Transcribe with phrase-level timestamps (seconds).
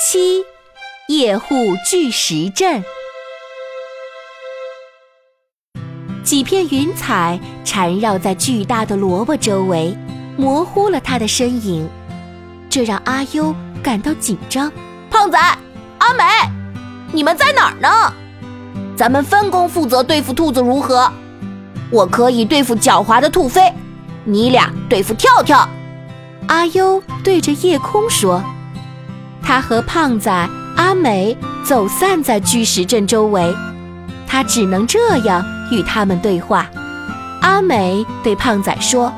[0.00, 0.44] 七，
[1.06, 1.54] 夜户
[1.88, 2.82] 巨石阵。
[6.24, 9.96] 几片云彩缠绕在巨大的萝卜周围，
[10.36, 11.88] 模糊了他的身影，
[12.68, 13.54] 这让阿优
[13.84, 14.70] 感到紧张。
[15.10, 15.38] 胖仔、
[15.98, 16.24] 阿美，
[17.12, 18.12] 你们在哪儿呢？
[18.96, 21.10] 咱们分工负责对付兔子，如何？
[21.92, 23.72] 我可以对付狡猾的兔飞，
[24.24, 25.68] 你俩对付跳跳。
[26.48, 28.42] 阿优对着夜空说。
[29.44, 30.32] 他和胖仔、
[30.76, 33.54] 阿美走散在巨石阵周围，
[34.26, 36.66] 他只能这样与他们对话。
[37.42, 39.12] 阿美对胖仔说：“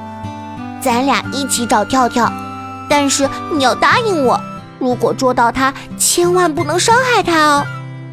[0.83, 2.31] 咱俩一起找跳跳，
[2.91, 4.39] 但是你要答应我，
[4.81, 7.67] 如果捉到他，千万不能伤害他哦。”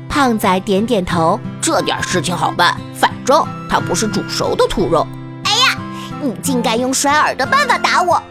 [0.07, 5.07] 胖仔点点头：“这点事情好办，反正他不是煮熟的兔肉。”
[5.45, 5.77] 哎呀，
[6.21, 8.21] 你竟敢用甩耳的办法打我，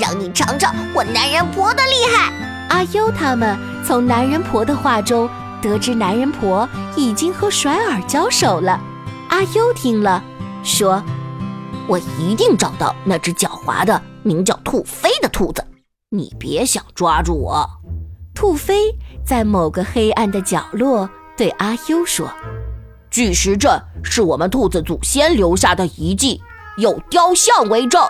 [0.00, 2.32] 让你尝尝我男人婆的厉害！
[2.72, 5.28] 阿优他们从男人婆的话中
[5.60, 8.80] 得知，男人婆已经和甩耳交手了。
[9.28, 10.24] 阿优听了，
[10.64, 11.02] 说
[11.86, 15.62] ：“我一定找到那只狡猾的名叫兔飞的兔子，
[16.08, 17.68] 你别想抓住我。”
[18.34, 22.26] 兔飞在某个黑暗的角落对阿优说
[23.10, 23.70] ：“巨石阵
[24.02, 26.40] 是我们兔子祖先留下的遗迹，
[26.78, 28.00] 有雕像为证。”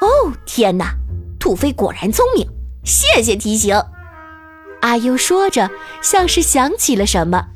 [0.00, 0.94] 哦，天哪！
[1.38, 2.48] 兔飞果然聪明，
[2.82, 3.76] 谢谢提醒。
[4.80, 7.46] 阿优说着，像是想起了什么，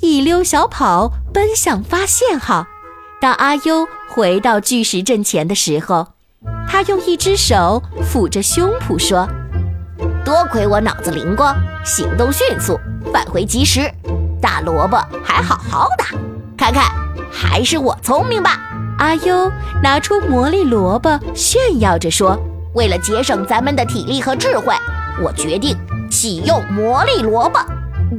[0.00, 2.66] 一溜小跑奔向发现号。
[3.20, 6.08] 当阿优回到巨石阵前的时候，
[6.68, 9.28] 他用一只手抚着胸脯说
[10.24, 12.78] ：“多亏我脑子灵光，行动迅速，
[13.12, 13.90] 返回及时，
[14.40, 16.04] 大萝卜还好好的。
[16.56, 16.84] 看看，
[17.30, 18.60] 还是我聪明吧？”
[18.98, 19.50] 阿优
[19.82, 22.38] 拿出魔力萝卜，炫耀着说
[22.74, 24.74] ：“为了节省咱们的体力和智慧，
[25.22, 25.76] 我决定。”
[26.08, 27.58] 启用魔力萝卜，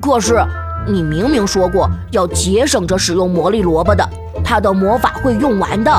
[0.01, 0.43] 可是
[0.87, 4.07] 你明明说过要节省着使用魔力萝卜的，
[4.43, 5.91] 它的魔法会用完的。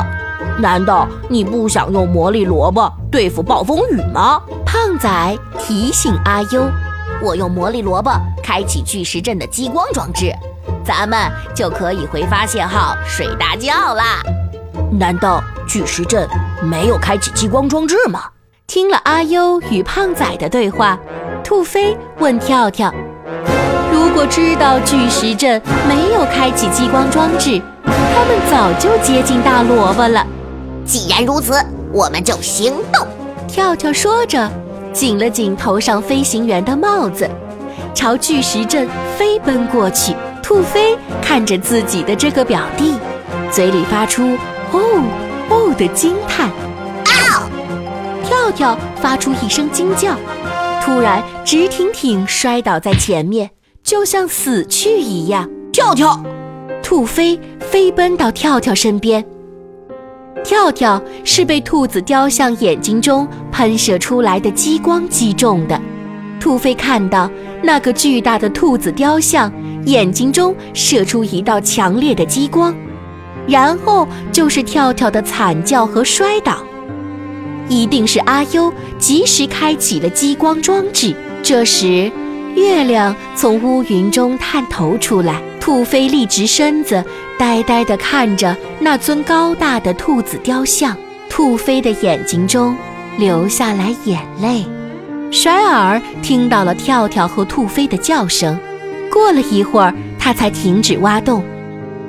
[0.59, 4.41] 难道你不想用魔力萝卜对付暴风雨吗？
[4.65, 6.67] 胖仔提醒阿优
[7.23, 8.11] ：“我用魔力萝卜
[8.43, 10.33] 开启巨石阵的激光装置，
[10.85, 14.23] 咱们就可以回发现号睡大觉啦。”
[14.93, 16.29] 难道巨石阵
[16.63, 18.25] 没有开启激光装置吗？
[18.67, 20.99] 听了阿优与胖仔的对话。
[21.43, 22.93] 兔飞问跳跳
[23.93, 30.25] ：“如果知道巨石阵没有开启激光装置，他们早就接近大萝卜了。
[30.85, 31.55] 既然如此，
[31.93, 33.07] 我们就行动。”
[33.49, 34.49] 跳跳说着，
[34.93, 37.29] 紧了紧头上飞行员的帽子，
[37.95, 40.15] 朝巨石阵飞奔过去。
[40.43, 42.95] 兔飞看着自己的这个表弟，
[43.51, 44.37] 嘴里发出
[44.73, 44.81] “哦
[45.49, 46.49] 哦”的惊叹。
[46.49, 47.49] 啊！
[48.25, 50.15] 跳跳发出一声惊叫。
[50.81, 53.51] 突然，直挺挺摔倒在前面，
[53.83, 55.49] 就像死去一样。
[55.73, 56.21] 跳跳，
[56.83, 59.25] 兔飞飞奔到跳跳身边。
[60.43, 65.81] 跳跳是被兔子雕像眼睛中喷射出来的激光击中的。
[66.41, 67.31] 兔飞看到
[67.63, 69.53] 那个巨大的兔子雕像
[69.85, 72.75] 眼睛中射出一道强烈的激光，
[73.47, 76.59] 然后就是跳跳的惨叫和摔倒。
[77.69, 81.15] 一定是阿优及时开启了激光装置。
[81.43, 82.13] 这时，
[82.55, 87.03] 月亮从乌云中探头出来，兔飞立直身子，
[87.39, 90.97] 呆呆地看着那尊高大的兔子雕像。
[91.29, 92.77] 兔飞的眼睛中
[93.17, 94.67] 流下来眼泪。
[95.31, 98.59] 甩耳听到了跳跳和兔飞的叫声，
[99.11, 101.43] 过了一会儿，他才停止挖洞。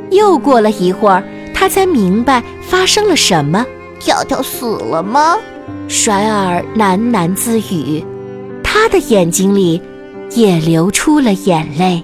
[0.09, 1.23] 又过了一会儿，
[1.53, 3.65] 他才明白发生了什么。
[3.99, 5.37] 跳跳死了吗？
[5.87, 8.03] 甩耳喃喃自语，
[8.63, 9.81] 他的眼睛里
[10.31, 12.03] 也流出了眼泪。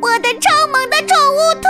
[0.00, 1.66] 我的超萌的宠物兔！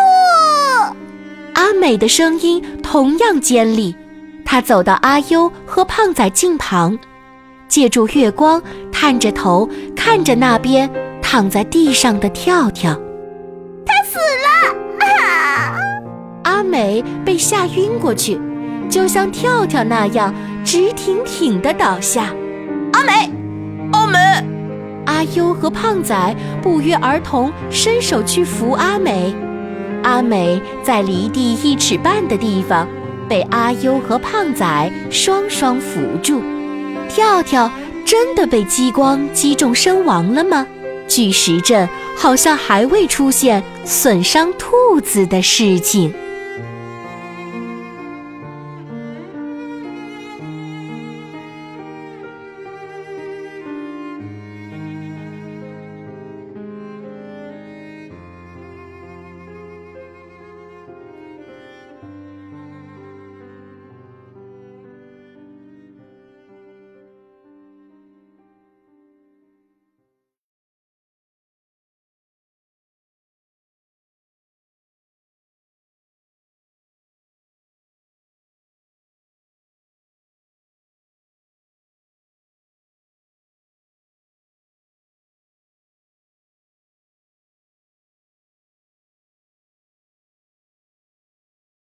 [1.55, 3.95] 阿美的声音同样尖利。
[4.45, 6.97] 她走到阿优和胖仔近旁，
[7.69, 8.63] 借助月光，
[8.93, 10.89] 探着头看着那边
[11.21, 12.93] 躺在地上的跳跳。
[13.85, 15.05] 他死了！
[15.05, 15.77] 啊！
[16.45, 18.41] 阿美被吓晕过去。
[18.89, 20.33] 就像跳跳那样
[20.67, 22.35] 直挺挺地倒下，
[22.93, 23.31] 阿美，
[23.93, 24.19] 阿美，
[25.07, 29.33] 阿优和胖仔不约而同伸手去扶阿美。
[30.03, 32.89] 阿美在离地一尺半的地方，
[33.29, 36.43] 被阿优和胖仔双双扶住。
[37.09, 37.71] 跳跳
[38.05, 40.67] 真的被激光击中身亡了吗？
[41.07, 46.13] 巨石阵好像还未出现损伤兔子的事情。